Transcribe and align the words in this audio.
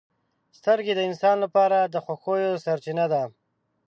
•سترګې 0.57 0.93
د 0.95 1.01
انسان 1.09 1.37
لپاره 1.45 1.77
د 1.83 1.95
خوښیو 2.05 2.61
سرچینه 2.65 3.05
ده. 3.13 3.23